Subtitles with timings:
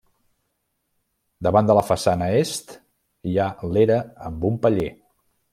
[1.49, 2.73] Davant de la façana est
[3.33, 4.91] hi ha l'era amb un paller.